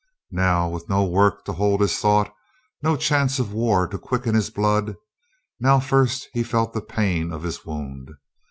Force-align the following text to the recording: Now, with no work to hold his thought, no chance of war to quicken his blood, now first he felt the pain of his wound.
Now, 0.31 0.67
with 0.67 0.89
no 0.89 1.03
work 1.05 1.45
to 1.45 1.53
hold 1.53 1.79
his 1.79 1.99
thought, 1.99 2.33
no 2.81 2.95
chance 2.97 3.37
of 3.37 3.53
war 3.53 3.87
to 3.87 3.99
quicken 3.99 4.33
his 4.33 4.49
blood, 4.49 4.95
now 5.59 5.79
first 5.79 6.27
he 6.33 6.41
felt 6.41 6.73
the 6.73 6.81
pain 6.81 7.31
of 7.31 7.43
his 7.43 7.65
wound. 7.67 8.09